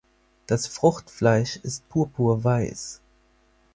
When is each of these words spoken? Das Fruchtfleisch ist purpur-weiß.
Das 0.47 0.65
Fruchtfleisch 0.65 1.57
ist 1.57 1.87
purpur-weiß. 1.89 3.01